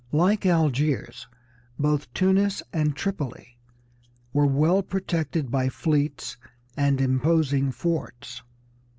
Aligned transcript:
Like 0.11 0.47
Algiers, 0.47 1.27
both 1.77 2.11
Tunis 2.15 2.63
and 2.73 2.95
Tripoli 2.95 3.59
were 4.33 4.47
well 4.47 4.81
protected 4.81 5.51
by 5.51 5.69
fleets 5.69 6.37
and 6.75 6.99
imposing 6.99 7.71
forts. 7.71 8.41